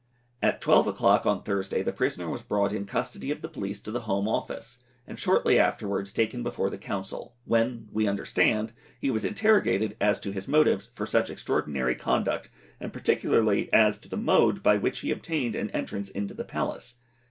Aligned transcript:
At 0.41 0.61
12 0.61 0.87
o'clock 0.87 1.27
on 1.27 1.43
Thursday 1.43 1.83
the 1.83 1.93
prisoner 1.93 2.27
was 2.27 2.41
brought 2.41 2.73
in 2.73 2.87
custody 2.87 3.29
of 3.29 3.43
the 3.43 3.47
police 3.47 3.79
to 3.81 3.91
the 3.91 3.99
Home 4.09 4.27
Office, 4.27 4.79
and 5.05 5.19
shortly 5.19 5.59
afterwards 5.59 6.11
taken 6.11 6.41
before 6.41 6.71
the 6.71 6.79
Council, 6.79 7.35
when, 7.45 7.87
we 7.91 8.07
understand, 8.07 8.73
he 8.99 9.11
was 9.11 9.23
interrogated 9.23 9.95
as 10.01 10.19
to 10.21 10.31
his 10.31 10.47
motives 10.47 10.89
for 10.95 11.05
such 11.05 11.29
extraordinary 11.29 11.93
conduct, 11.93 12.49
and 12.79 12.91
particularly 12.91 13.71
as 13.71 13.99
to 13.99 14.09
the 14.09 14.17
mode 14.17 14.63
by 14.63 14.75
which 14.75 15.01
he 15.01 15.11
obtained 15.11 15.55
an 15.55 15.69
entrance 15.69 16.09
into 16.09 16.33
the 16.33 16.45
Palace. 16.45 16.95